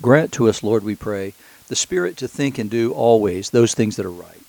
[0.00, 1.34] grant to us, Lord, we pray,
[1.68, 4.42] the spirit to think and do always those things that are right,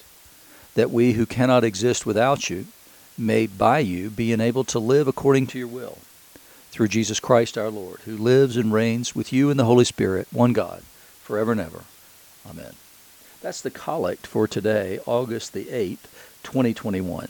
[0.75, 2.67] that we who cannot exist without you
[3.17, 5.97] may by you be enabled to live according to your will.
[6.71, 10.27] Through Jesus Christ our Lord, who lives and reigns with you in the Holy Spirit,
[10.31, 10.83] one God,
[11.23, 11.81] forever and ever.
[12.47, 12.73] Amen.
[13.41, 16.03] That's the collect for today, August the 8th,
[16.43, 17.29] 2021.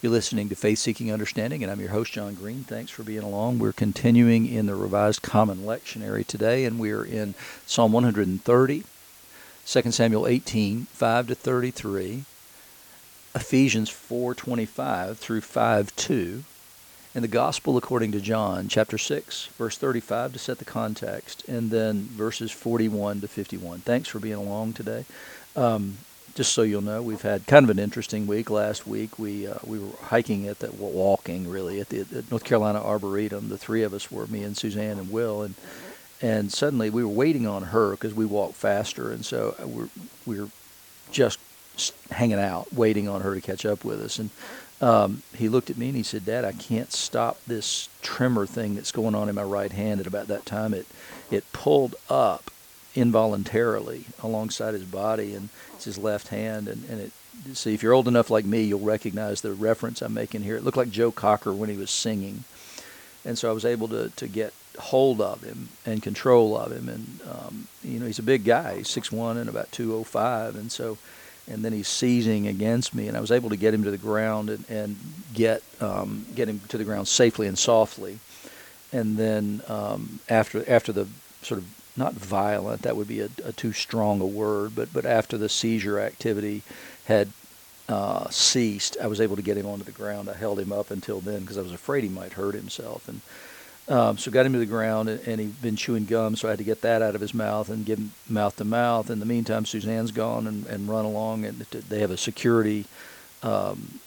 [0.00, 2.62] You're listening to Faith Seeking Understanding, and I'm your host, John Green.
[2.62, 3.58] Thanks for being along.
[3.58, 7.34] We're continuing in the Revised Common Lectionary today, and we're in
[7.66, 8.84] Psalm 130,
[9.66, 12.24] 2 Samuel 18, 5 to 33,
[13.34, 16.44] Ephesians 4:25 through 5:2,
[17.12, 21.72] and the Gospel according to John, chapter 6, verse 35 to set the context, and
[21.72, 23.80] then verses 41 to 51.
[23.80, 25.06] Thanks for being along today.
[25.56, 25.98] Um,
[26.38, 28.48] just so you'll know, we've had kind of an interesting week.
[28.48, 32.44] Last week, we uh, we were hiking at the walking really at the at North
[32.44, 33.48] Carolina Arboretum.
[33.48, 35.56] The three of us were me and Suzanne and Will, and
[36.22, 39.88] and suddenly we were waiting on her because we walk faster, and so uh, we're
[40.26, 40.48] we're
[41.10, 41.40] just
[42.12, 44.20] hanging out, waiting on her to catch up with us.
[44.20, 44.30] And
[44.80, 48.76] um, he looked at me and he said, "Dad, I can't stop this tremor thing
[48.76, 50.86] that's going on in my right hand." At about that time, it
[51.32, 52.52] it pulled up
[52.98, 56.68] involuntarily alongside his body, and it's his left hand.
[56.68, 57.12] And, and it
[57.54, 60.56] see if you're old enough like me, you'll recognize the reference I'm making here.
[60.56, 62.44] It looked like Joe Cocker when he was singing,
[63.24, 66.88] and so I was able to to get hold of him and control of him.
[66.88, 70.04] And um, you know, he's a big guy, he's six one and about two oh
[70.04, 70.98] five, and so.
[71.50, 73.96] And then he's seizing against me, and I was able to get him to the
[73.96, 74.96] ground and, and
[75.32, 78.18] get um, get him to the ground safely and softly.
[78.92, 81.06] And then um, after after the
[81.40, 81.64] sort of
[81.98, 85.48] not violent, that would be a, a too strong a word, but, but after the
[85.48, 86.62] seizure activity
[87.06, 87.28] had
[87.88, 90.28] uh, ceased, I was able to get him onto the ground.
[90.28, 93.08] I held him up until then because I was afraid he might hurt himself.
[93.08, 93.20] And
[93.88, 96.52] um, so got him to the ground, and, and, he'd been chewing gum, so I
[96.52, 99.08] had to get that out of his mouth and give him mouth to mouth.
[99.08, 102.84] In the meantime, Suzanne's gone and, and run along, and they have a security
[103.42, 104.00] um,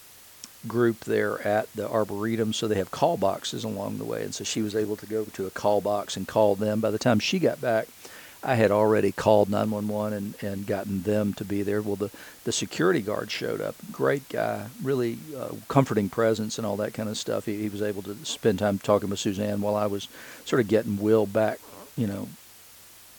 [0.66, 4.22] group there at the arboretum, so they have call boxes along the way.
[4.22, 6.80] And so she was able to go to a call box and call them.
[6.80, 7.88] By the time she got back,
[8.44, 11.80] I had already called 911 and, and gotten them to be there.
[11.80, 12.10] Well, the,
[12.44, 13.76] the security guard showed up.
[13.92, 17.46] Great guy, really uh, comforting presence and all that kind of stuff.
[17.46, 20.08] He, he was able to spend time talking with Suzanne while I was
[20.44, 21.60] sort of getting Will back,
[21.96, 22.28] you know,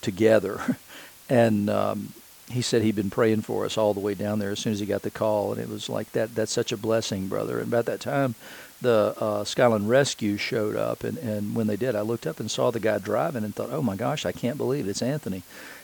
[0.01, 0.77] together.
[1.29, 2.13] and um,
[2.49, 4.79] he said he'd been praying for us all the way down there as soon as
[4.79, 6.35] he got the call, and it was like that.
[6.35, 7.59] That's such a blessing, brother.
[7.59, 8.35] And about that time,
[8.81, 12.51] the uh, Skyland Rescue showed up, and and when they did, I looked up and
[12.51, 14.91] saw the guy driving, and thought, oh my gosh, I can't believe it.
[14.91, 15.43] it's Anthony.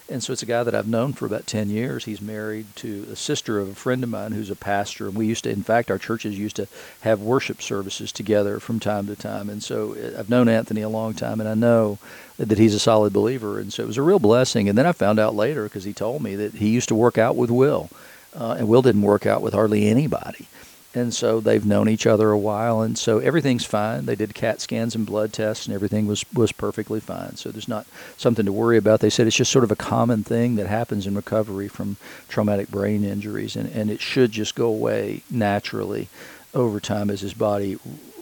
[0.10, 2.06] And so it's a guy that I've known for about 10 years.
[2.06, 5.08] He's married to a sister of a friend of mine who's a pastor.
[5.08, 6.68] And we used to, in fact, our churches used to
[7.02, 9.50] have worship services together from time to time.
[9.50, 12.00] And so uh, I've known Anthony a long time, and I know
[12.38, 13.60] that he's a solid believer.
[13.60, 14.68] And so it was a real blessing.
[14.68, 17.20] And then I found out later, because he told me that he used to work
[17.20, 17.90] out with Will.
[18.36, 20.48] Uh, and Will didn't work out with hardly anybody
[20.96, 24.06] and so they've known each other a while, and so everything's fine.
[24.06, 27.36] They did CAT scans and blood tests, and everything was was perfectly fine.
[27.36, 27.86] So there's not
[28.18, 29.00] something to worry about.
[29.00, 31.98] They said it's just sort of a common thing that happens in recovery from
[32.28, 36.08] traumatic brain injuries, and and it should just go away naturally
[36.56, 37.78] over time as his body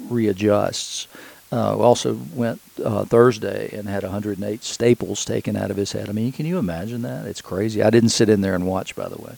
[0.10, 1.08] readjusts.
[1.50, 6.10] Uh, also went uh, Thursday and had 108 staples taken out of his head.
[6.10, 7.26] I mean, can you imagine that?
[7.26, 7.82] It's crazy.
[7.82, 9.38] I didn't sit in there and watch, by the way.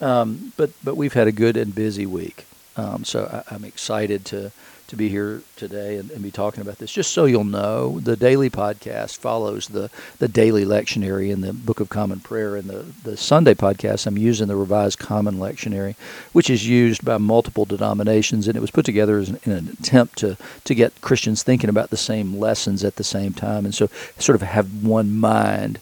[0.00, 2.46] Um, but but we've had a good and busy week.
[2.80, 4.52] Um, so I, am excited to
[4.86, 6.90] to be here today and, and, be talking about this.
[6.90, 11.78] Just so you'll know, the daily podcast follows the, the daily lectionary in the Book
[11.78, 12.56] of Common Prayer.
[12.56, 15.94] And the, the Sunday podcast, I'm using the Revised Common Lectionary,
[16.32, 18.48] which is used by multiple denominations.
[18.48, 21.90] And it was put together an, in an attempt to, to get Christians thinking about
[21.90, 23.64] the same lessons at the same time.
[23.64, 25.78] And so sort of have one mind.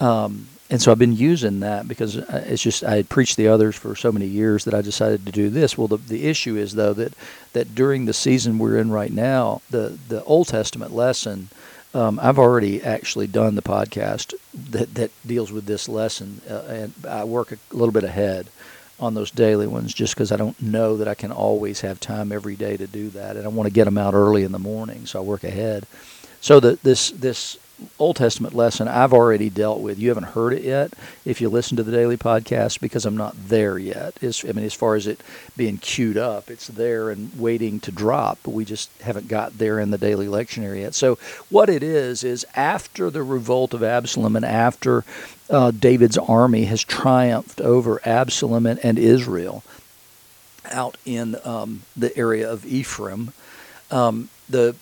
[0.00, 3.48] Um, and so I've been using that because uh, it's just I had preached the
[3.48, 5.78] others for so many years that I decided to do this.
[5.78, 7.14] Well, the the issue is though that
[7.52, 11.48] that during the season we're in right now, the the Old Testament lesson.
[11.94, 16.92] Um, I've already actually done the podcast that, that deals with this lesson, uh, and
[17.08, 18.48] I work a little bit ahead
[19.00, 22.32] on those daily ones just because I don't know that I can always have time
[22.32, 24.58] every day to do that, and I want to get them out early in the
[24.58, 25.86] morning, so I work ahead.
[26.42, 27.56] So that this this
[27.98, 29.98] Old Testament lesson I've already dealt with.
[29.98, 30.92] You haven't heard it yet
[31.24, 34.16] if you listen to the daily podcast because I'm not there yet.
[34.22, 35.20] It's, I mean, as far as it
[35.56, 39.78] being queued up, it's there and waiting to drop, but we just haven't got there
[39.78, 40.94] in the daily lectionary yet.
[40.94, 41.18] So,
[41.50, 45.04] what it is, is after the revolt of Absalom and after
[45.50, 49.62] uh, David's army has triumphed over Absalom and, and Israel
[50.70, 53.32] out in um, the area of Ephraim,
[53.90, 54.74] um, the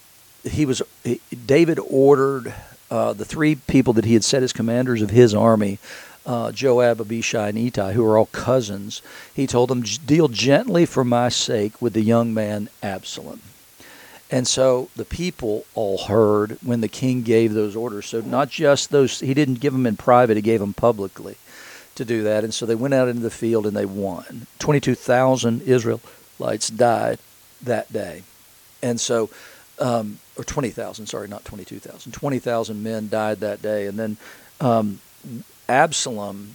[0.44, 2.54] he was he, David ordered
[2.94, 5.80] uh, the three people that he had set as commanders of his army,
[6.24, 9.02] uh, Joab, Abishai, and Ittai, who are all cousins,
[9.34, 13.40] he told them, Deal gently for my sake with the young man Absalom.
[14.30, 18.06] And so the people all heard when the king gave those orders.
[18.06, 21.36] So not just those, he didn't give them in private, he gave them publicly
[21.96, 22.44] to do that.
[22.44, 24.46] And so they went out into the field and they won.
[24.60, 27.18] 22,000 Israelites died
[27.60, 28.22] that day.
[28.84, 29.30] And so,
[29.80, 32.12] um, or 20,000, sorry, not 22,000.
[32.12, 33.86] 20,000 men died that day.
[33.86, 34.16] And then
[34.60, 35.00] um,
[35.68, 36.54] Absalom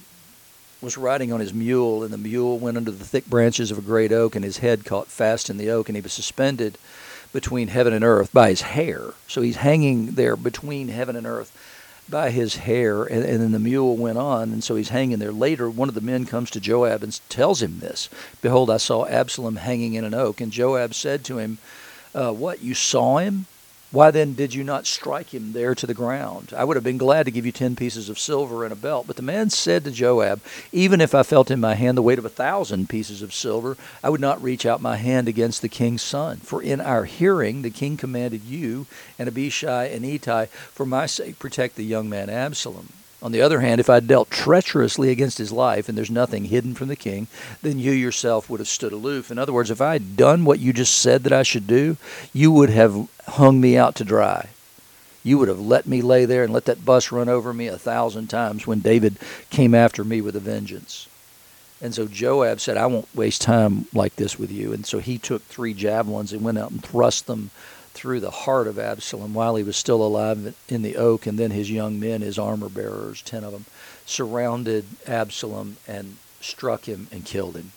[0.80, 3.82] was riding on his mule, and the mule went under the thick branches of a
[3.82, 6.78] great oak, and his head caught fast in the oak, and he was suspended
[7.32, 9.12] between heaven and earth by his hair.
[9.28, 11.56] So he's hanging there between heaven and earth
[12.08, 15.32] by his hair, and, and, then the mule went on, and so he's hanging there.
[15.32, 18.08] Later, one of the men comes to Joab and tells him this
[18.42, 20.40] Behold, I saw Absalom hanging in an oak.
[20.40, 21.58] And Joab said to him,
[22.14, 23.46] uh, What, you saw him?
[23.92, 26.52] Why then did you not strike him there to the ground?
[26.56, 29.08] I would have been glad to give you ten pieces of silver and a belt.
[29.08, 30.40] But the man said to Joab,
[30.70, 33.76] Even if I felt in my hand the weight of a thousand pieces of silver,
[34.04, 36.36] I would not reach out my hand against the king's son.
[36.36, 38.86] For in our hearing the king commanded you
[39.18, 42.92] and Abishai and Ittai, for my sake, protect the young man Absalom.
[43.22, 46.74] On the other hand, if I dealt treacherously against his life and there's nothing hidden
[46.74, 47.26] from the king,
[47.60, 49.30] then you yourself would have stood aloof.
[49.30, 51.98] In other words, if I had done what you just said that I should do,
[52.32, 54.48] you would have hung me out to dry.
[55.22, 57.76] You would have let me lay there and let that bus run over me a
[57.76, 59.18] thousand times when David
[59.50, 61.06] came after me with a vengeance.
[61.82, 64.72] And so Joab said, I won't waste time like this with you.
[64.72, 67.50] And so he took three javelins and went out and thrust them
[67.92, 71.50] through the heart of Absalom while he was still alive in the oak, and then
[71.50, 73.66] his young men, his armor bearers, ten of them,
[74.06, 77.72] surrounded Absalom and struck him and killed him.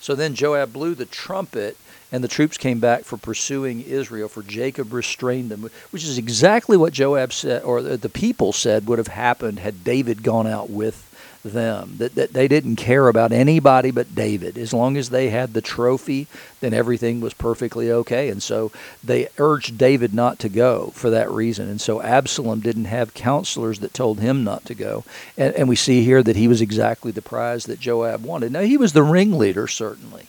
[0.00, 1.76] So then Joab blew the trumpet,
[2.10, 6.76] and the troops came back for pursuing Israel, for Joab restrained them, which is exactly
[6.76, 11.09] what Joab said, or the people said would have happened had David gone out with
[11.42, 11.94] them.
[11.98, 14.58] That, that they didn't care about anybody but David.
[14.58, 16.26] As long as they had the trophy,
[16.60, 18.28] then everything was perfectly okay.
[18.28, 18.70] And so
[19.02, 21.68] they urged David not to go for that reason.
[21.68, 25.04] And so Absalom didn't have counselors that told him not to go.
[25.36, 28.52] And, and we see here that he was exactly the prize that Joab wanted.
[28.52, 30.26] Now, he was the ringleader, certainly.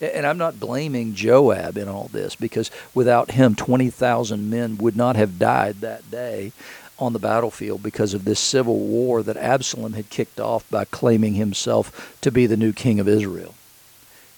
[0.00, 5.16] And I'm not blaming Joab in all this because without him, 20,000 men would not
[5.16, 6.52] have died that day
[6.98, 11.34] on the battlefield because of this civil war that Absalom had kicked off by claiming
[11.34, 13.54] himself to be the new king of Israel.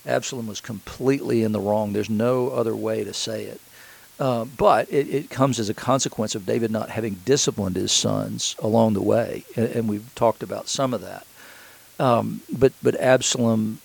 [0.07, 1.93] Absalom was completely in the wrong.
[1.93, 3.61] There's no other way to say it.
[4.19, 8.57] Uh, but it, it, comes as a consequence of David not having disciplined his sons
[8.61, 11.27] along the way, and, and we've talked about some of that.
[11.99, 13.81] Um, but but Absalom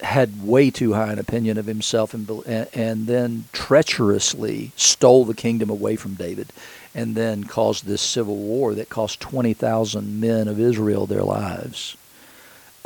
[0.00, 2.28] had way too high an opinion of himself, and,
[2.74, 6.52] and then treacherously stole the kingdom away from David
[6.96, 11.94] and then caused this civil war that cost 20,000 men of Israel their lives.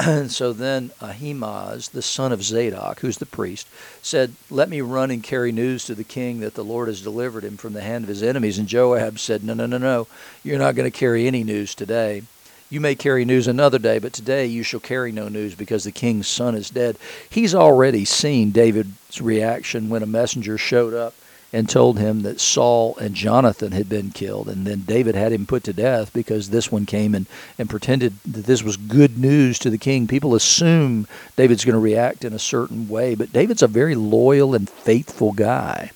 [0.01, 3.69] And so then Ahimaaz, the son of Zadok, who's the priest,
[4.03, 7.45] said, Let me run and carry news to the king that the Lord has delivered
[7.45, 8.59] him from the hand of his enemies.
[8.59, 10.09] And Joab said, No, no, no, no.
[10.43, 12.23] You're not going to carry any news today.
[12.69, 15.93] You may carry news another day, but today you shall carry no news because the
[15.93, 16.97] king's son is dead.
[17.29, 21.15] He's already seen David's reaction when a messenger showed up
[21.53, 24.49] and told him that Saul and Jonathan had been killed.
[24.49, 27.27] And then David had him put to death because this one came and,
[27.59, 30.07] and pretended that this was good news to the king.
[30.07, 34.55] People assume David's going to react in a certain way, but David's a very loyal
[34.55, 35.91] and faithful guy.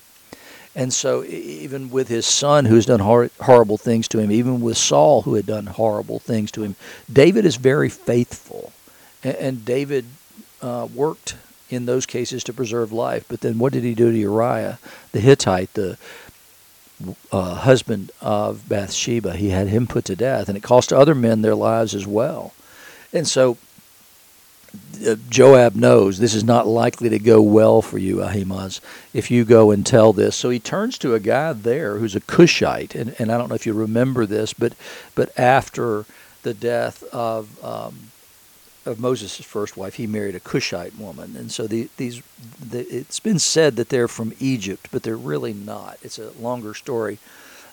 [0.76, 4.76] And so, even with his son who's done hor- horrible things to him, even with
[4.76, 6.75] Saul who had done horrible things to him,
[7.12, 8.73] David is very faithful.
[9.23, 10.04] And, and David
[10.61, 11.37] uh, worked
[11.71, 13.25] in those cases to preserve life.
[13.28, 14.78] But then what did he do to Uriah
[15.12, 15.99] the Hittite, the
[17.33, 19.37] uh, husband of Bathsheba?
[19.37, 22.52] He had him put to death, and it cost other men their lives as well.
[23.12, 23.56] And so
[25.06, 28.80] uh, Joab knows this is not likely to go well for you, Ahimaaz,
[29.12, 30.37] if you go and tell this.
[30.37, 33.54] So he turns to a guy there who's a Cushite, and, and I don't know
[33.54, 34.75] if you remember this, but
[35.14, 36.06] but after
[36.42, 38.11] the death of um,
[38.86, 42.22] of Moses' first wife, he married a Cushite woman, and so the, these
[42.60, 45.98] the, it's been said that they're from Egypt, but they're really not.
[46.02, 47.18] It's a longer story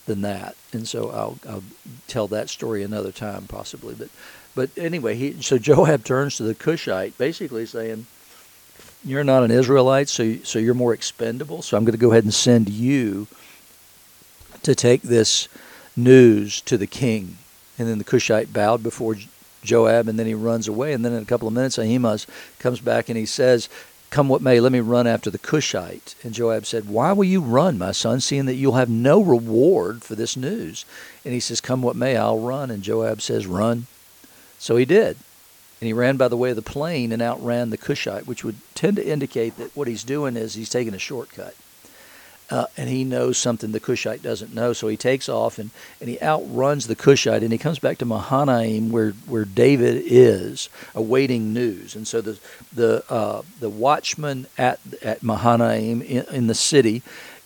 [0.06, 1.64] than that, and so I'll, I'll
[2.08, 3.94] tell that story another time possibly.
[3.94, 4.10] But
[4.56, 8.06] but anyway, he so Joab turns to the Cushite, basically saying,
[9.04, 11.62] "You're not an Israelite, so so you're more expendable.
[11.62, 13.28] So I'm going to go ahead and send you
[14.64, 15.48] to take this
[15.96, 17.38] news to the king."
[17.78, 19.16] And then the Cushite bowed before
[19.64, 20.94] Joab, and then he runs away.
[20.94, 22.28] And then in a couple of minutes, Ahimaaz
[22.60, 23.70] comes back and he says,
[24.10, 26.16] Come what may, let me run after the Cushite.
[26.24, 30.04] And Joab said, Why will you run, my son, seeing that you'll have no reward
[30.04, 30.86] for this news?
[31.24, 32.70] And he says, Come what may, I'll run.
[32.70, 33.88] And Joab says, Run.
[34.60, 35.18] So he did.
[35.80, 38.58] And he ran by the way of the plain and outran the Cushite, which would
[38.76, 41.56] tend to indicate that what he's doing is he's taking a shortcut
[42.52, 44.74] uh, and he knows something the Cushite doesn't know.
[44.74, 48.06] So he takes off and, and he outruns the Cushite, and he comes back to
[48.06, 51.96] Mahanaim, where where David is, awaiting news.
[51.96, 52.38] And so the
[52.76, 57.02] the uh, the watchman at at Mahanaim in, in the city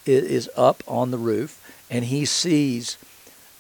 [0.06, 2.98] is, up on the roof, and he sees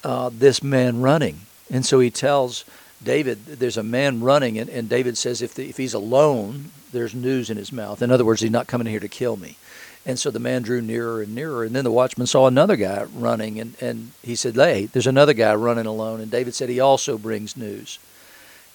[0.04, 2.66] uh, this man running, and so he tells.
[3.04, 7.14] David, there's a man running, and, and David says, if, the, if he's alone, there's
[7.14, 8.02] news in his mouth.
[8.02, 9.58] In other words, he's not coming here to kill me.
[10.05, 11.63] And so the man drew nearer and nearer.
[11.63, 13.59] And then the watchman saw another guy running.
[13.59, 16.21] And, and he said, Hey, there's another guy running alone.
[16.21, 18.00] And David said, He also brings news.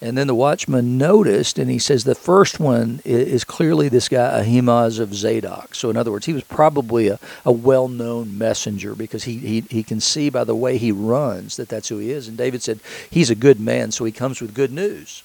[0.03, 4.39] And then the watchman noticed, and he says, The first one is clearly this guy,
[4.41, 5.75] Ahimaaz of Zadok.
[5.75, 9.61] So, in other words, he was probably a, a well known messenger because he, he,
[9.61, 12.29] he can see by the way he runs that that's who he is.
[12.29, 15.23] And David said, He's a good man, so he comes with good news.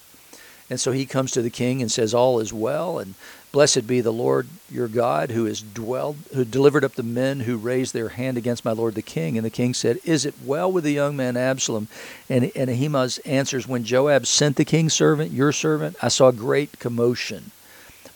[0.69, 3.00] And so he comes to the king and says, All is well.
[3.00, 3.13] And
[3.55, 7.55] Blessed be the Lord your God, who has dwelled, who delivered up the men who
[7.55, 9.38] raised their hand against my lord the king.
[9.38, 11.88] And the king said, Is it well with the young man Absalom?
[12.27, 16.79] And, and Ahimaaz answers, When Joab sent the king's servant, your servant, I saw great
[16.79, 17.51] commotion,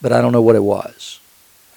[0.01, 1.22] but I don't know what it was.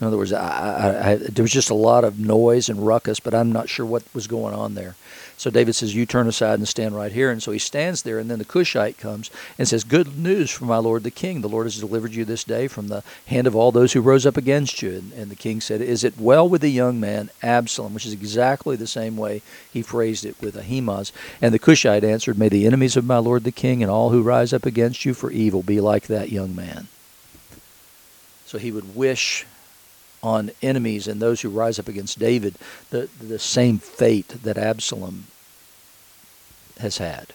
[0.00, 3.21] In other words, I, I, I, there was just a lot of noise and ruckus,
[3.21, 4.97] but I'm not sure what was going on there.
[5.43, 7.29] So David says, You turn aside and stand right here.
[7.29, 10.67] And so he stands there, and then the Cushite comes and says, Good news for
[10.67, 11.41] my lord the king.
[11.41, 14.25] The Lord has delivered you this day from the hand of all those who rose
[14.25, 14.91] up against you.
[14.91, 17.93] And, and the king said, Is it well with the young man Absalom?
[17.93, 21.11] Which is exactly the same way he phrased it with Ahimaaz.
[21.41, 24.23] And the Cushite answered, May the enemies of my lord the king and all who
[24.23, 26.87] rise up against you for evil be like that young man.
[28.47, 29.45] So he would wish
[30.23, 32.55] on enemies and those who rise up against David
[32.91, 35.27] the, the same fate that Absalom
[36.79, 37.29] has had.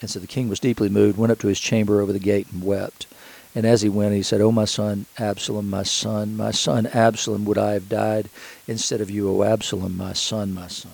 [0.00, 2.48] And so the king was deeply moved, went up to his chamber over the gate
[2.52, 3.06] and wept.
[3.54, 7.44] And as he went, he said, O my son Absalom, my son, my son Absalom,
[7.44, 8.28] would I have died
[8.66, 10.90] instead of you, O Absalom, my son, my son.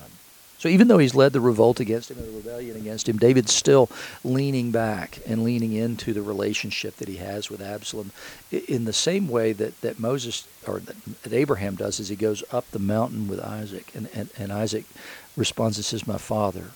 [0.61, 3.55] So even though he's led the revolt against him and the rebellion against him, David's
[3.55, 3.89] still
[4.23, 8.13] leaning back and leaning into the relationship that he has with Absalom
[8.69, 12.71] in the same way that, that Moses or that Abraham does as he goes up
[12.73, 13.91] the mountain with Isaac.
[13.95, 14.85] And, and, and Isaac
[15.35, 16.73] responds and says, My father.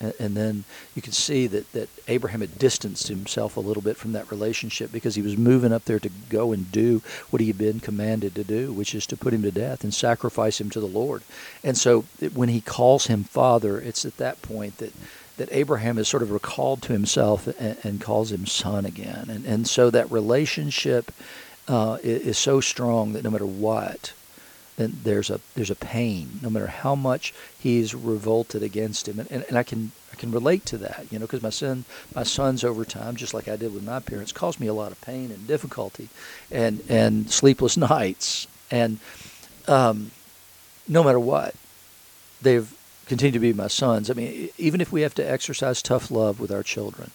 [0.00, 4.12] And, then you can see that, that Abraham had distanced himself a little bit from
[4.12, 7.56] that relationship because he was moving up there to go and do what he had
[7.56, 10.80] been commanded to do, which is to put him to death and sacrifice him to
[10.80, 11.22] the Lord.
[11.62, 12.02] And so
[12.34, 14.92] when he calls him father, it's at that point that
[15.36, 19.28] that Abraham is sort of recalled to himself and, and calls him son again.
[19.28, 21.10] And, and so that relationship
[21.66, 24.12] uh, is, is so strong that no matter what,
[24.76, 29.30] then there's a there's a pain, no matter how much he's revolted against him, and,
[29.30, 32.22] and, and I can I can relate to that, you know, because my son my
[32.22, 35.00] sons over time, just like I did with my parents, caused me a lot of
[35.00, 36.08] pain and difficulty,
[36.50, 38.98] and and sleepless nights, and
[39.68, 40.10] um,
[40.88, 41.54] no matter what,
[42.42, 42.72] they've
[43.06, 44.10] continued to be my sons.
[44.10, 47.10] I mean, even if we have to exercise tough love with our children,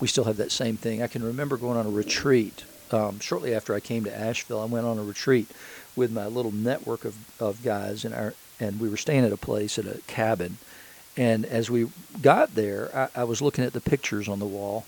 [0.00, 1.02] we still have that same thing.
[1.02, 4.60] I can remember going on a retreat um, shortly after I came to Asheville.
[4.60, 5.48] I went on a retreat
[5.96, 9.38] with my little network of, of guys and our and we were staying at a
[9.38, 10.58] place at a cabin.
[11.16, 11.86] And as we
[12.20, 14.86] got there I, I was looking at the pictures on the wall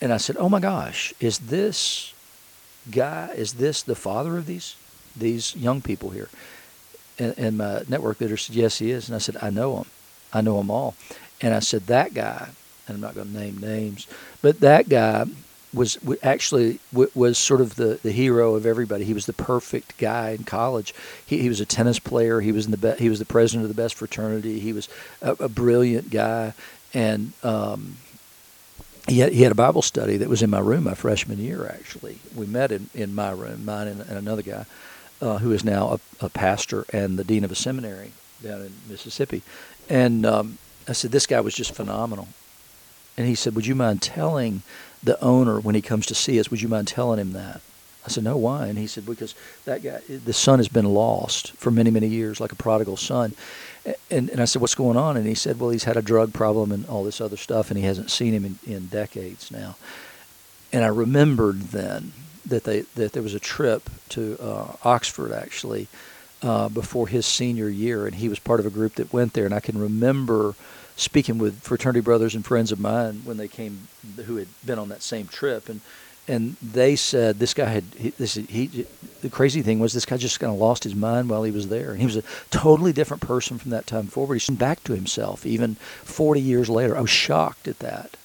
[0.00, 2.12] and I said oh my gosh is this
[2.90, 4.76] guy is this the father of these
[5.16, 6.28] these young people here?
[7.18, 9.08] And, and my network leader said yes he is.
[9.08, 9.86] And I said I know him
[10.32, 10.94] I know them all.
[11.40, 12.50] And I said that guy
[12.86, 14.06] and I'm not going to name names
[14.40, 15.26] but that guy
[15.74, 19.04] was actually was sort of the, the hero of everybody.
[19.04, 20.94] He was the perfect guy in college.
[21.26, 22.40] He, he was a tennis player.
[22.40, 24.60] He was in the be- he was the president of the best fraternity.
[24.60, 24.88] He was
[25.20, 26.54] a, a brilliant guy,
[26.94, 27.96] and um,
[29.08, 31.66] he had, he had a Bible study that was in my room my freshman year.
[31.66, 34.64] Actually, we met in, in my room, mine and, and another guy
[35.20, 38.72] uh, who is now a, a, pastor and the dean of a seminary down in
[38.88, 39.42] Mississippi.
[39.88, 42.28] And um, I said, this guy was just phenomenal.
[43.18, 44.62] And he said, would you mind telling
[45.02, 47.60] the owner when he comes to see us, would you mind telling him that?
[48.06, 48.68] I said, no, why?
[48.68, 49.34] And he said, because
[49.64, 53.34] that guy, the son has been lost for many, many years, like a prodigal son.
[54.10, 55.16] And, and I said, what's going on?
[55.16, 57.78] And he said, well, he's had a drug problem and all this other stuff, and
[57.78, 59.76] he hasn't seen him in, in decades now.
[60.72, 62.12] And I remembered then
[62.46, 65.88] that they that there was a trip to uh, Oxford actually
[66.42, 69.44] uh, before his senior year, and he was part of a group that went there.
[69.44, 70.54] And I can remember
[70.98, 73.86] speaking with fraternity brothers and friends of mine when they came
[74.26, 75.80] who had been on that same trip and
[76.26, 78.84] and they said this guy had he, this he
[79.22, 81.68] the crazy thing was this guy just kind of lost his mind while he was
[81.68, 84.34] there and he was a totally different person from that time forward.
[84.34, 86.96] He's back to himself even 40 years later.
[86.96, 88.16] I was shocked at that.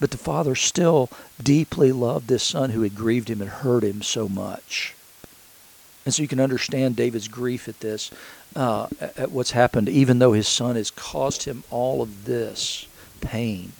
[0.00, 1.10] But the father still
[1.40, 4.94] deeply loved this son who had grieved him and hurt him so much.
[6.04, 8.10] And so you can understand david's grief at this
[8.56, 12.86] uh, at what's happened even though his son has caused him all of this
[13.20, 13.72] pain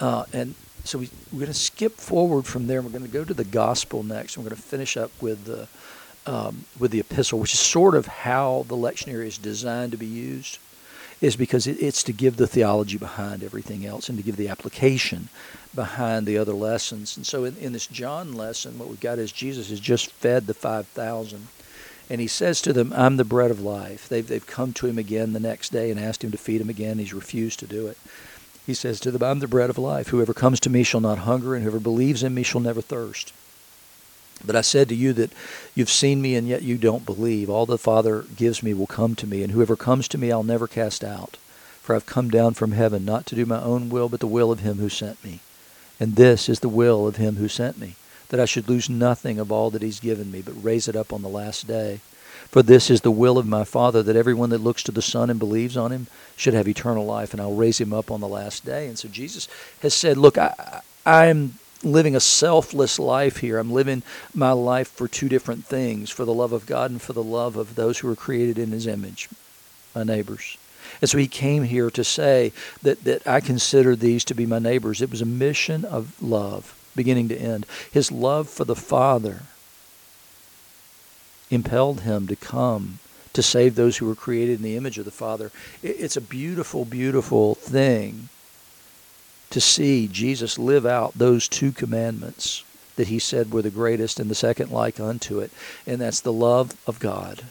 [0.00, 2.80] uh, and so we, we're going to skip forward from there.
[2.80, 4.36] We're going to go to the gospel next.
[4.36, 5.68] And we're going to finish up with the
[6.26, 10.06] um, with the epistle, which is sort of how the lectionary is designed to be
[10.06, 10.58] used,
[11.22, 14.48] is because it, it's to give the theology behind everything else and to give the
[14.48, 15.30] application
[15.74, 17.16] behind the other lessons.
[17.16, 20.46] And so in, in this John lesson, what we've got is Jesus has just fed
[20.46, 21.48] the 5,000.
[22.10, 24.08] And he says to them, I'm the bread of life.
[24.08, 26.70] They've, they've come to him again the next day and asked him to feed him
[26.70, 26.98] again.
[26.98, 27.98] He's refused to do it.
[28.66, 30.08] He says to them, I'm the bread of life.
[30.08, 33.32] Whoever comes to me shall not hunger, and whoever believes in me shall never thirst.
[34.44, 35.32] But I said to you that
[35.74, 37.50] you've seen me, and yet you don't believe.
[37.50, 40.42] All the Father gives me will come to me, and whoever comes to me I'll
[40.42, 41.36] never cast out.
[41.82, 44.52] For I've come down from heaven not to do my own will, but the will
[44.52, 45.40] of him who sent me.
[45.98, 47.96] And this is the will of him who sent me,
[48.28, 51.12] that I should lose nothing of all that he's given me, but raise it up
[51.12, 52.00] on the last day.
[52.50, 55.28] For this is the will of my Father, that everyone that looks to the Son
[55.28, 56.06] and believes on him
[56.36, 58.86] should have eternal life, and I'll raise him up on the last day.
[58.86, 59.48] And so Jesus
[59.82, 63.58] has said, Look, I, I'm living a selfless life here.
[63.58, 64.02] I'm living
[64.34, 67.56] my life for two different things for the love of God and for the love
[67.56, 69.28] of those who are created in his image,
[69.94, 70.56] my neighbors.
[71.00, 74.58] And so he came here to say that, that I consider these to be my
[74.58, 75.02] neighbors.
[75.02, 77.64] It was a mission of love, beginning to end.
[77.90, 79.44] His love for the Father
[81.50, 82.98] impelled him to come
[83.32, 85.50] to save those who were created in the image of the Father.
[85.82, 88.28] It's a beautiful, beautiful thing
[89.50, 92.64] to see Jesus live out those two commandments
[92.96, 95.50] that he said were the greatest and the second like unto it,
[95.86, 97.44] and that's the love of God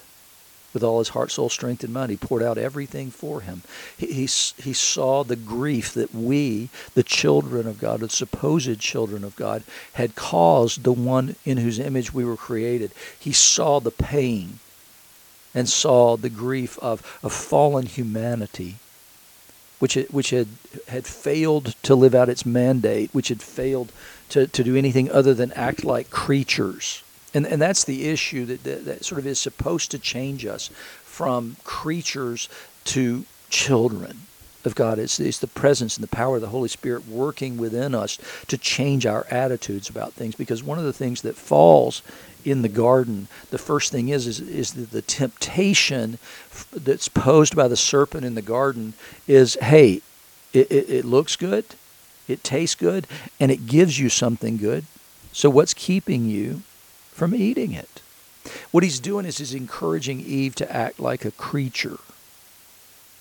[0.73, 2.11] with all his heart, soul, strength, and mind.
[2.11, 3.63] He poured out everything for him.
[3.97, 9.23] He, he, he saw the grief that we, the children of God, the supposed children
[9.23, 12.91] of God, had caused the one in whose image we were created.
[13.17, 14.59] He saw the pain
[15.55, 18.75] and saw the grief of, of fallen humanity.
[19.79, 20.47] Which, it, which had,
[20.87, 23.91] had failed to live out its mandate, which had failed
[24.29, 28.63] to, to do anything other than act like creatures and, and that's the issue that,
[28.63, 30.69] that, that sort of is supposed to change us
[31.03, 32.49] from creatures
[32.85, 34.21] to children
[34.65, 34.99] of God.
[34.99, 38.57] It's, it's the presence and the power of the Holy Spirit working within us to
[38.57, 40.35] change our attitudes about things.
[40.35, 42.01] Because one of the things that falls
[42.45, 46.17] in the garden, the first thing is is, is that the temptation
[46.71, 48.93] that's posed by the serpent in the garden
[49.27, 50.01] is, hey,
[50.53, 51.65] it, it, it looks good,
[52.27, 53.07] it tastes good,
[53.39, 54.85] and it gives you something good.
[55.33, 56.61] So what's keeping you
[57.17, 58.01] from eating it.
[58.71, 61.97] What he's doing is he's encouraging Eve to act like a creature,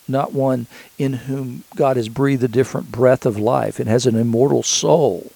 [0.06, 0.66] not one
[0.98, 5.32] in whom God has breathed a different breath of life and has an immortal soul.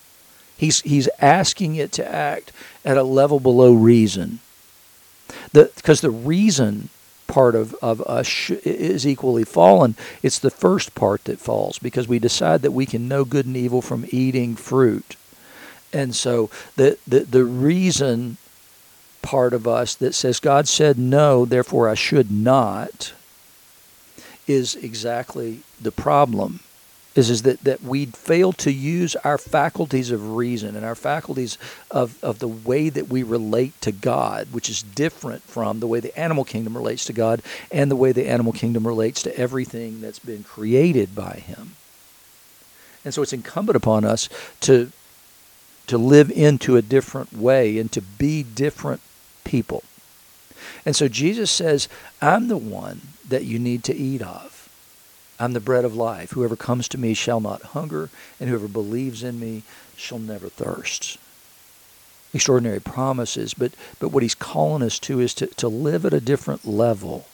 [0.57, 2.53] He's, he's asking it to act
[2.85, 4.41] at a level below reason.
[5.53, 6.91] Because the, the reason
[7.27, 9.95] part of, of us sh- is equally fallen.
[10.23, 13.57] It's the first part that falls because we decide that we can know good and
[13.57, 15.17] evil from eating fruit.
[15.93, 18.37] And so the, the, the reason
[19.23, 23.13] part of us that says God said no, therefore I should not,
[24.47, 26.61] is exactly the problem.
[27.17, 31.59] Is, is that, that we fail to use our faculties of reason and our faculties
[31.91, 35.99] of, of the way that we relate to God, which is different from the way
[35.99, 40.01] the animal kingdom relates to God and the way the animal kingdom relates to everything
[40.01, 41.75] that's been created by Him.
[43.05, 44.29] And so it's incumbent upon us
[44.61, 44.93] to
[45.91, 49.01] to live into a different way and to be different
[49.51, 49.83] people.
[50.87, 51.89] And so Jesus says,
[52.23, 54.69] I'm the one that you need to eat of.
[55.41, 56.33] I'm the bread of life.
[56.33, 59.63] Whoever comes to me shall not hunger, and whoever believes in me
[59.97, 61.19] shall never thirst.
[62.33, 66.21] Extraordinary promises, but, but what he's calling us to is to, to live at a
[66.21, 67.27] different level.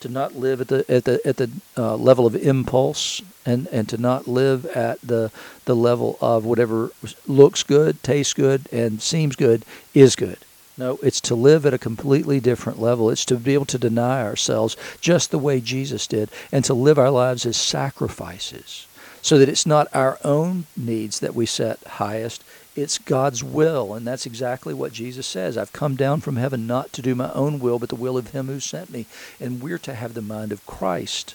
[0.00, 3.88] To not live at the at the at the uh, level of impulse, and, and
[3.88, 5.30] to not live at the
[5.64, 6.90] the level of whatever
[7.26, 9.64] looks good, tastes good, and seems good
[9.94, 10.38] is good.
[10.76, 13.10] No, it's to live at a completely different level.
[13.10, 16.98] It's to be able to deny ourselves just the way Jesus did and to live
[16.98, 18.86] our lives as sacrifices
[19.24, 22.44] so that it's not our own needs that we set highest,
[22.76, 23.94] it's God's will.
[23.94, 25.56] And that's exactly what Jesus says.
[25.56, 28.32] I've come down from heaven not to do my own will, but the will of
[28.32, 29.06] Him who sent me.
[29.40, 31.34] And we're to have the mind of Christ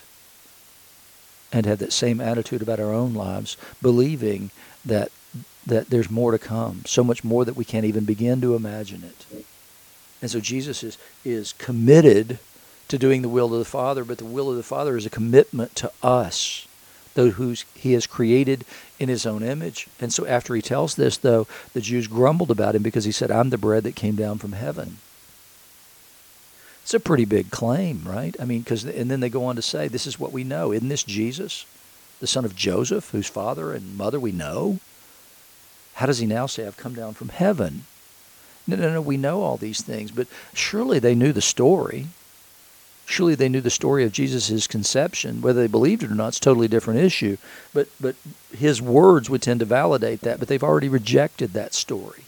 [1.51, 4.51] and have that same attitude about our own lives, believing
[4.85, 5.11] that
[5.69, 9.03] that there's more to come, so much more that we can't even begin to imagine
[9.03, 9.45] it.
[10.21, 12.39] And so Jesus is, is committed
[12.89, 15.09] to doing the will of the Father, but the will of the Father is a
[15.09, 16.67] commitment to us,
[17.13, 18.65] those who he has created
[18.99, 19.87] in his own image.
[19.99, 23.31] And so after he tells this, though, the Jews grumbled about him because he said,
[23.31, 24.97] I'm the bread that came down from heaven.
[26.89, 28.35] It's a pretty big claim, right?
[28.39, 30.73] I mean, because and then they go on to say, "This is what we know.
[30.73, 31.67] Isn't this Jesus,
[32.19, 34.79] the son of Joseph, whose father and mother we know?"
[35.99, 37.83] How does he now say, "I've come down from heaven"?
[38.65, 39.01] No, no, no.
[39.01, 42.07] We know all these things, but surely they knew the story.
[43.05, 45.41] Surely they knew the story of Jesus' conception.
[45.41, 47.35] Whether they believed it or not, it's a totally different issue.
[47.73, 48.15] But but
[48.57, 50.39] his words would tend to validate that.
[50.39, 52.23] But they've already rejected that story.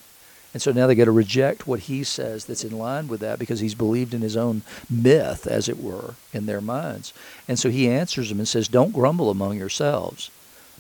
[0.54, 3.40] And so now they got to reject what he says that's in line with that
[3.40, 7.14] because he's believed in his own myth, as it were, in their minds.
[7.48, 10.30] And so he answers them and says, Don't grumble among yourselves.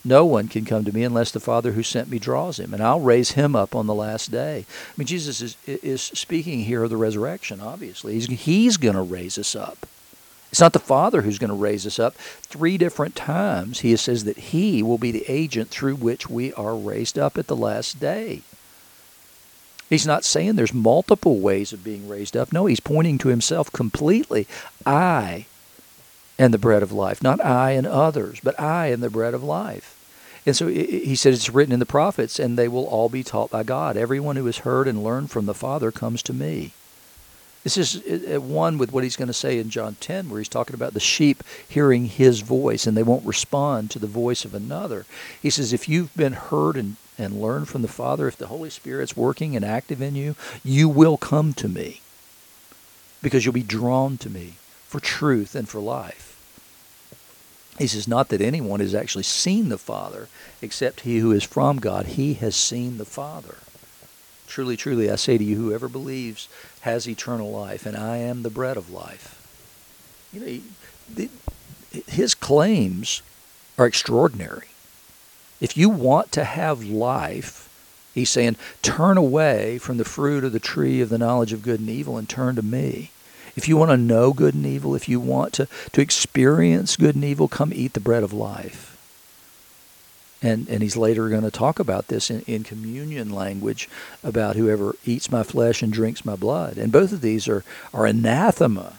[0.03, 2.81] No one can come to me unless the Father who sent me draws him, and
[2.81, 4.65] I'll raise him up on the last day.
[4.67, 8.13] I mean, Jesus is, is speaking here of the resurrection, obviously.
[8.13, 9.85] He's, he's going to raise us up.
[10.49, 12.15] It's not the Father who's going to raise us up.
[12.15, 16.75] Three different times he says that he will be the agent through which we are
[16.75, 18.41] raised up at the last day.
[19.89, 22.51] He's not saying there's multiple ways of being raised up.
[22.51, 24.47] No, he's pointing to himself completely.
[24.85, 25.45] I
[26.43, 27.21] am the bread of life.
[27.23, 29.97] Not I and others, but I and the bread of life.
[30.45, 33.51] And so he said it's written in the prophets, and they will all be taught
[33.51, 33.95] by God.
[33.95, 36.71] Everyone who has heard and learned from the Father comes to me.
[37.63, 40.39] This is uh, uh, one with what he's going to say in John 10, where
[40.39, 44.45] he's talking about the sheep hearing his voice and they won't respond to the voice
[44.45, 45.05] of another.
[45.39, 48.69] He says, If you've been heard and and learn from the Father, if the Holy
[48.69, 52.01] Spirit's working and active in you, you will come to me
[53.21, 54.53] because you'll be drawn to me
[54.87, 56.30] for truth and for life.
[57.81, 60.27] He says, Not that anyone has actually seen the Father
[60.61, 62.05] except he who is from God.
[62.05, 63.55] He has seen the Father.
[64.47, 66.47] Truly, truly, I say to you, whoever believes
[66.81, 69.37] has eternal life, and I am the bread of life.
[70.31, 70.61] You
[71.17, 71.27] know,
[72.07, 73.23] his claims
[73.79, 74.67] are extraordinary.
[75.59, 77.67] If you want to have life,
[78.13, 81.79] he's saying, turn away from the fruit of the tree of the knowledge of good
[81.79, 83.09] and evil and turn to me.
[83.61, 87.13] If you want to know good and evil, if you want to, to experience good
[87.13, 88.97] and evil, come eat the bread of life.
[90.41, 93.87] And, and he's later going to talk about this in, in communion language
[94.23, 96.79] about whoever eats my flesh and drinks my blood.
[96.79, 98.93] And both of these are, are anathema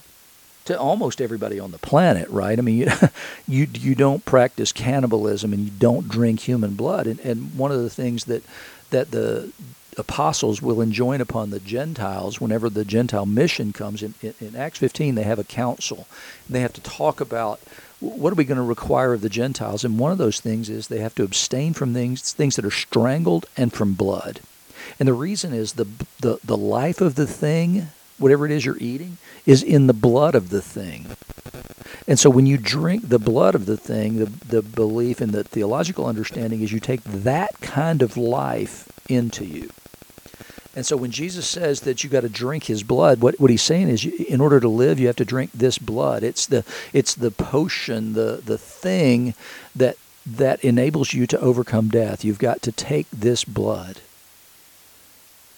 [0.66, 2.56] to almost everybody on the planet, right?
[2.56, 2.88] I mean, you,
[3.48, 7.82] you you don't practice cannibalism and you don't drink human blood, and and one of
[7.82, 8.44] the things that
[8.90, 9.50] that the
[9.98, 14.78] apostles will enjoin upon the Gentiles whenever the Gentile mission comes in, in, in Acts
[14.78, 16.06] 15 they have a council
[16.46, 17.60] and they have to talk about
[18.00, 20.88] what are we going to require of the Gentiles and one of those things is
[20.88, 24.40] they have to abstain from things things that are strangled and from blood
[24.98, 25.86] and the reason is the
[26.20, 27.88] the, the life of the thing
[28.22, 31.16] whatever it is you're eating, is in the blood of the thing.
[32.08, 35.44] And so when you drink the blood of the thing, the, the belief and the
[35.44, 39.70] theological understanding is you take that kind of life into you.
[40.74, 43.62] And so when Jesus says that you got to drink his blood, what, what he's
[43.62, 46.22] saying is you, in order to live, you have to drink this blood.
[46.22, 49.34] It's the, it's the potion, the, the thing
[49.76, 52.24] that, that enables you to overcome death.
[52.24, 53.98] You've got to take this blood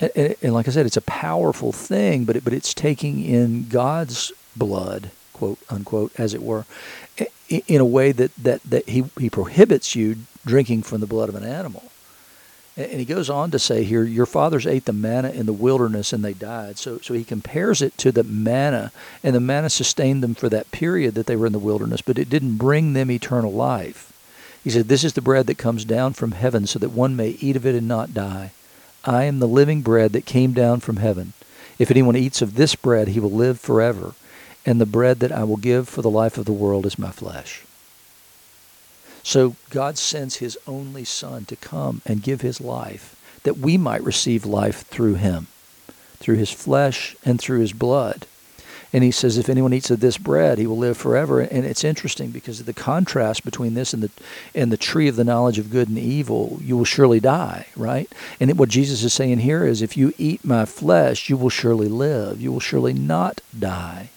[0.00, 3.68] and, and, like I said, it's a powerful thing, but it, but it's taking in
[3.68, 6.64] God's blood, quote unquote, as it were,
[7.48, 11.34] in a way that that that he he prohibits you drinking from the blood of
[11.34, 11.90] an animal.
[12.76, 16.12] And he goes on to say here, your fathers ate the manna in the wilderness
[16.12, 16.76] and they died.
[16.76, 18.90] So, so he compares it to the manna,
[19.22, 22.18] and the manna sustained them for that period that they were in the wilderness, but
[22.18, 24.12] it didn't bring them eternal life.
[24.64, 27.30] He said, This is the bread that comes down from heaven so that one may
[27.40, 28.50] eat of it and not die.
[29.04, 31.34] I am the living bread that came down from heaven.
[31.78, 34.14] If anyone eats of this bread, he will live forever.
[34.66, 37.10] And the bread that I will give for the life of the world is my
[37.10, 37.64] flesh.
[39.24, 44.02] So God sends his only Son to come and give his life that we might
[44.02, 45.48] receive life through him,
[46.18, 48.26] through his flesh and through his blood.
[48.92, 51.40] And he says, if anyone eats of this bread, he will live forever.
[51.40, 54.10] And it's interesting because of the contrast between this and the
[54.54, 58.08] and the tree of the knowledge of good and evil, you will surely die, right?
[58.38, 61.88] And what Jesus is saying here is, if you eat my flesh, you will surely
[61.88, 62.40] live.
[62.40, 64.10] You will surely not die.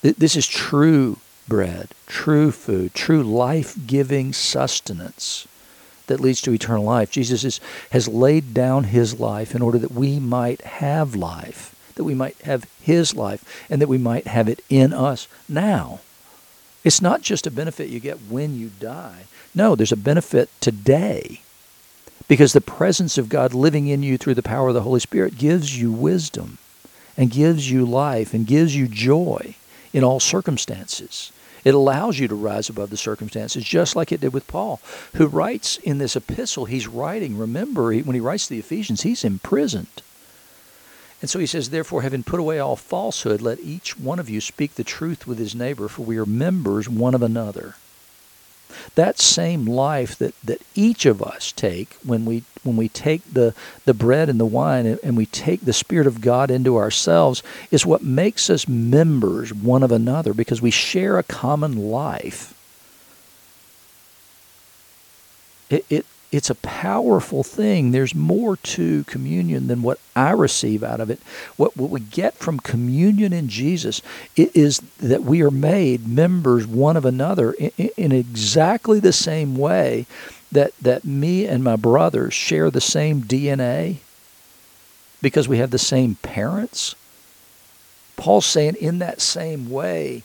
[0.00, 1.18] This is true
[1.52, 5.46] bread, true food, true life-giving sustenance
[6.06, 7.10] that leads to eternal life.
[7.10, 7.60] Jesus is,
[7.90, 12.40] has laid down his life in order that we might have life that we might
[12.42, 16.00] have His life and that we might have it in us now.
[16.84, 19.24] It's not just a benefit you get when you die.
[19.54, 21.42] No, there's a benefit today
[22.28, 25.38] because the presence of God living in you through the power of the Holy Spirit
[25.38, 26.58] gives you wisdom
[27.16, 29.54] and gives you life and gives you joy
[29.92, 31.30] in all circumstances.
[31.64, 34.80] It allows you to rise above the circumstances, just like it did with Paul,
[35.14, 39.24] who writes in this epistle, he's writing, remember, when he writes to the Ephesians, he's
[39.24, 40.02] imprisoned.
[41.20, 44.40] And so he says, Therefore, having put away all falsehood, let each one of you
[44.40, 47.76] speak the truth with his neighbor, for we are members one of another
[48.94, 53.54] that same life that, that each of us take when we when we take the,
[53.84, 57.42] the bread and the wine and, and we take the Spirit of God into ourselves
[57.70, 62.54] is what makes us members one of another because we share a common life.
[65.70, 67.90] It, it, it's a powerful thing.
[67.90, 71.20] There's more to communion than what I receive out of it.
[71.58, 74.00] What, what we get from communion in Jesus
[74.34, 80.06] is that we are made members one of another in, in exactly the same way
[80.50, 83.98] that, that me and my brothers share the same DNA
[85.20, 86.94] because we have the same parents.
[88.16, 90.22] Paul's saying, in that same way,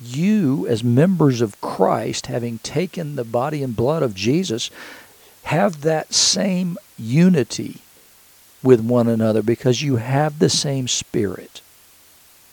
[0.00, 4.70] you, as members of Christ, having taken the body and blood of Jesus,
[5.44, 7.80] have that same unity
[8.62, 11.60] with one another because you have the same spirit.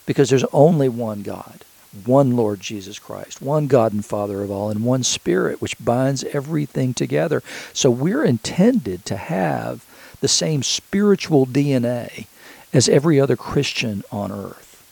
[0.06, 1.66] Because there's only one God,
[2.06, 6.24] one Lord Jesus Christ, one God and Father of all, and one Spirit which binds
[6.26, 7.42] everything together.
[7.74, 9.84] So we're intended to have
[10.22, 12.28] the same spiritual DNA
[12.72, 14.84] as every other Christian on earth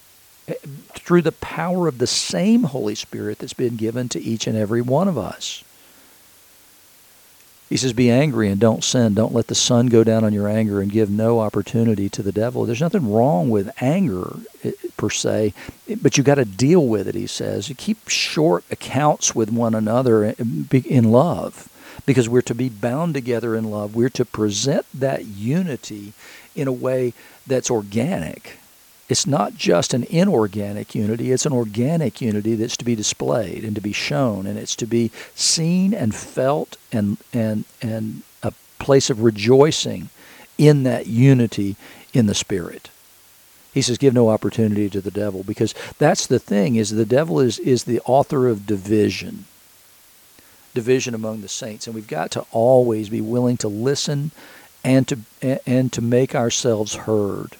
[0.47, 0.53] eh,
[0.93, 4.81] through the power of the same Holy Spirit that's been given to each and every
[4.81, 5.63] one of us.
[7.73, 9.15] He says, Be angry and don't sin.
[9.15, 12.31] Don't let the sun go down on your anger and give no opportunity to the
[12.31, 12.65] devil.
[12.65, 15.55] There's nothing wrong with anger eh, per se,
[15.99, 17.73] but you got to deal with it, he says.
[17.75, 20.35] Keep short accounts with one another eh,
[20.85, 21.67] in love
[22.05, 23.95] because we're to be bound together in love.
[23.95, 26.13] We're to present that unity
[26.55, 27.13] in a way
[27.47, 28.59] that's organic
[29.13, 33.75] it's not just an inorganic unity, it's an organic unity that's to be displayed and
[33.75, 39.11] to be shown, and it's to be seen and felt and, and, and a place
[39.11, 40.09] of rejoicing
[40.57, 41.75] in that unity
[42.11, 42.89] in the Spirit.
[43.71, 47.39] He says, give no opportunity to the devil because that's the thing is the devil
[47.39, 49.45] is, is the author of division
[50.73, 54.31] division among the saints and we've got to always be willing to listen
[54.83, 55.19] and to
[55.67, 57.57] and to make ourselves heard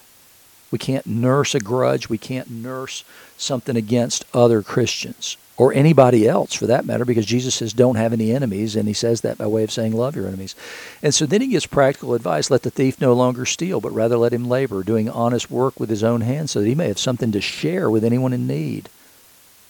[0.74, 2.10] we can't nurse a grudge.
[2.10, 3.04] We can't nurse
[3.38, 8.12] something against other Christians or anybody else for that matter, because Jesus says, don't have
[8.12, 8.76] any enemies.
[8.76, 10.56] And he says that by way of saying, love your enemies.
[11.04, 14.18] And so then he gives practical advice let the thief no longer steal, but rather
[14.18, 16.98] let him labor, doing honest work with his own hands so that he may have
[16.98, 18.90] something to share with anyone in need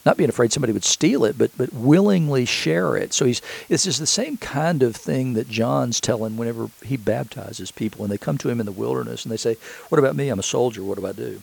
[0.06, 3.14] not being afraid somebody would steal it, but but willingly share it.
[3.14, 7.72] So he's this is the same kind of thing that John's telling whenever he baptizes
[7.72, 9.58] people, and they come to him in the wilderness and they say,
[9.90, 10.30] "What about me?
[10.30, 10.84] I'm a soldier.
[10.84, 11.42] What do I do?"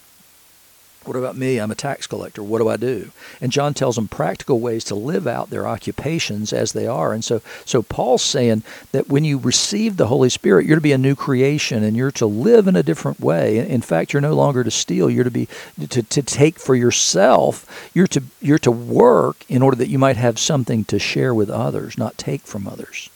[1.06, 1.58] What about me?
[1.58, 2.42] I'm a tax collector.
[2.42, 3.10] What do I do?
[3.40, 7.14] And John tells them practical ways to live out their occupations as they are.
[7.14, 10.92] And so, so Paul's saying that when you receive the Holy Spirit, you're to be
[10.92, 13.66] a new creation and you're to live in a different way.
[13.66, 15.08] In fact, you're no longer to steal.
[15.08, 15.48] You're to be
[15.88, 17.90] to, to take for yourself.
[17.94, 21.48] You're to you're to work in order that you might have something to share with
[21.48, 23.08] others, not take from others.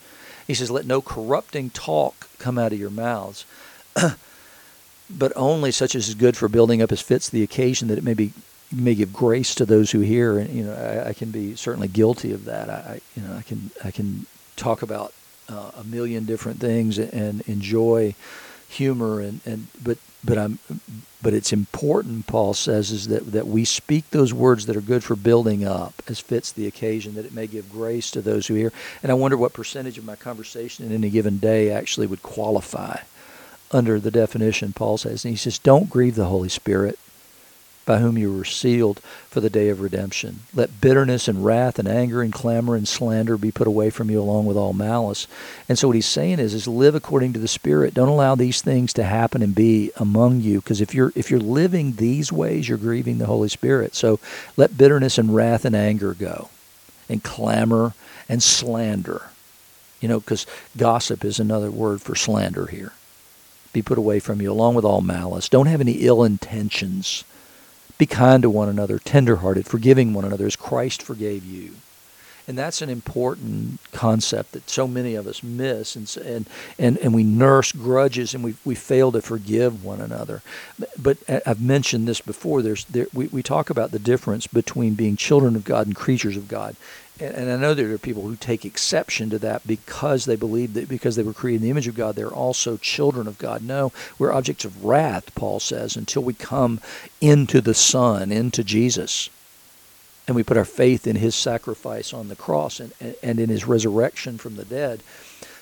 [0.46, 3.44] He says, "Let no corrupting talk come out of your mouths."
[5.18, 8.05] but only such as is good for building up as fits the occasion that it
[8.05, 8.33] may be
[8.72, 10.38] may give grace to those who hear.
[10.38, 12.68] And you know I, I can be certainly guilty of that.
[12.68, 15.12] I, you know I can I can talk about
[15.48, 18.14] uh, a million different things and enjoy
[18.68, 20.59] humor and, and but but I'm
[21.22, 25.05] but it's important Paul says is that that we speak those words that are good
[25.05, 28.55] for building up as fits the occasion that it may give grace to those who
[28.55, 28.72] hear.
[29.03, 32.98] And I wonder what percentage of my conversation in any given day actually would qualify
[33.74, 35.24] under the definition Paul says.
[35.24, 36.98] And he says, Don't grieve the Holy Spirit
[37.84, 40.40] by whom you were sealed for the day of redemption.
[40.54, 44.20] Let bitterness and wrath and anger and clamor and slander be put away from you
[44.20, 45.26] along with all malice.
[45.68, 47.92] And so what he's saying is is live according to the spirit.
[47.92, 51.40] Don't allow these things to happen and be among you because if you're if you're
[51.40, 53.94] living these ways you're grieving the Holy Spirit.
[53.94, 54.18] So
[54.56, 56.48] let bitterness and wrath and anger go
[57.08, 57.94] and clamor
[58.28, 59.30] and slander.
[60.00, 62.92] You know, because gossip is another word for slander here
[63.74, 65.50] be put away from you, along with all malice.
[65.50, 67.24] Don't have any ill intentions.
[67.98, 71.72] Be kind to one another, tenderhearted, forgiving one another as Christ forgave you.
[72.46, 76.46] And that's an important concept that so many of us miss, and and
[76.78, 80.42] and, and we nurse grudges, and we we fail to forgive one another.
[81.00, 82.60] But uh, I've mentioned this before.
[82.60, 86.37] There's there, we we talk about the difference between being children of God and creatures
[86.37, 86.76] of God,
[87.20, 90.88] and, I know there are people who take exception to that because they believe that
[90.88, 93.62] because they were created in the image of God, they're also children of God.
[93.62, 96.81] No, we're objects of wrath, Paul says, until we come
[97.20, 99.31] into the Son, into Jesus.
[100.27, 103.66] And we put our faith in his sacrifice on the cross and, and in his
[103.66, 105.03] resurrection from the dead.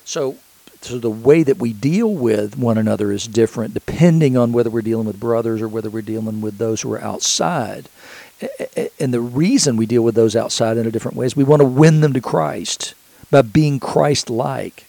[0.04, 0.36] So
[0.82, 4.82] so the way that we deal with one another is different depending on whether we're
[4.82, 7.88] dealing with brothers or whether we're dealing with those who are outside.
[8.98, 11.60] And the reason we deal with those outside in a different way is we want
[11.60, 12.94] to win them to Christ
[13.30, 14.86] by being Christ like.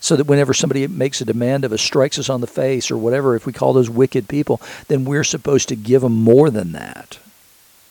[0.00, 2.98] So that whenever somebody makes a demand of us, strikes us on the face or
[2.98, 6.72] whatever, if we call those wicked people, then we're supposed to give them more than
[6.72, 7.18] that.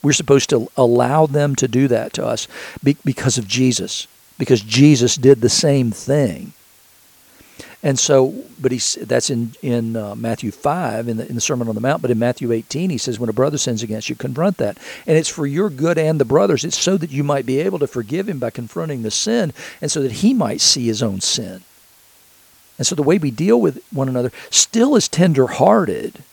[0.04, 2.48] We're supposed to allow them to do that to us
[2.84, 6.54] because of Jesus, because Jesus did the same thing.
[7.86, 11.68] And so, but he's that's in in uh, Matthew five in the in the Sermon
[11.68, 12.02] on the Mount.
[12.02, 15.18] But in Matthew eighteen, he says, "When a brother sins against you, confront that." And
[15.18, 16.64] it's for your good and the brothers.
[16.64, 19.92] It's so that you might be able to forgive him by confronting the sin, and
[19.92, 21.62] so that he might see his own sin.
[22.78, 26.24] And so the way we deal with one another still is tender-hearted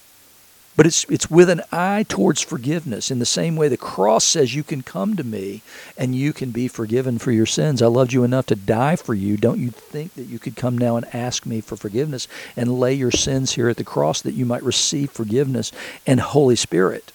[0.81, 3.11] but it's, it's with an eye towards forgiveness.
[3.11, 5.61] In the same way the cross says you can come to me
[5.99, 7.83] and you can be forgiven for your sins.
[7.83, 9.37] I loved you enough to die for you.
[9.37, 12.95] Don't you think that you could come now and ask me for forgiveness and lay
[12.95, 15.71] your sins here at the cross that you might receive forgiveness
[16.07, 17.13] and Holy Spirit,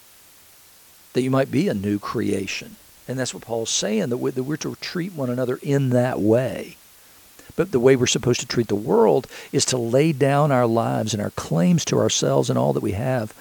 [1.14, 2.76] that you might be a new creation?
[3.08, 6.76] And that's what Paul's saying, that we're to treat one another in that way.
[7.56, 11.12] But the way we're supposed to treat the world is to lay down our lives
[11.14, 13.34] and our claims to ourselves and all that we have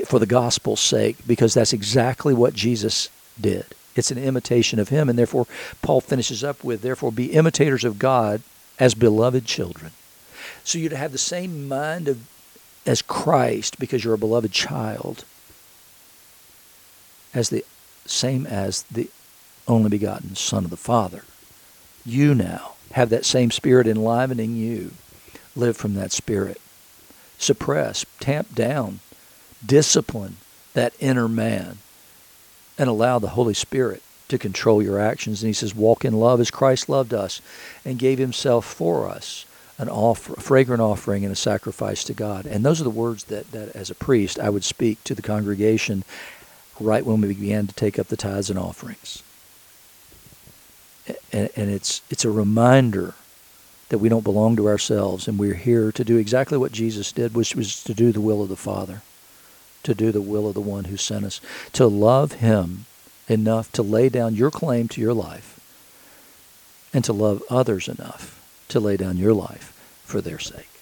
[0.00, 3.08] for the gospel's sake, because that's exactly what Jesus
[3.40, 3.66] did.
[3.96, 5.46] It's an imitation of him, and therefore
[5.82, 8.42] Paul finishes up with, therefore be imitators of God
[8.78, 9.92] as beloved children.
[10.64, 12.26] So you'd have the same mind of
[12.86, 15.24] as Christ because you're a beloved child,
[17.32, 17.64] as the
[18.04, 19.08] same as the
[19.66, 21.24] only begotten Son of the Father.
[22.04, 24.92] You now have that same spirit enlivening you.
[25.56, 26.60] Live from that spirit.
[27.38, 29.00] Suppress, tamp down
[29.66, 30.36] discipline
[30.74, 31.78] that inner man
[32.76, 35.42] and allow the Holy Spirit to control your actions.
[35.42, 37.40] And he says, walk in love as Christ loved us
[37.84, 39.46] and gave himself for us,
[39.78, 42.46] an offer, a fragrant offering and a sacrifice to God.
[42.46, 45.22] And those are the words that, that as a priest I would speak to the
[45.22, 46.04] congregation
[46.80, 49.22] right when we began to take up the tithes and offerings.
[51.32, 53.14] And, and it's, it's a reminder
[53.90, 57.34] that we don't belong to ourselves and we're here to do exactly what Jesus did,
[57.34, 59.02] which was to do the will of the Father
[59.84, 61.40] to do the will of the one who sent us,
[61.72, 62.86] to love him
[63.28, 65.58] enough to lay down your claim to your life,
[66.92, 69.72] and to love others enough to lay down your life
[70.04, 70.73] for their sake.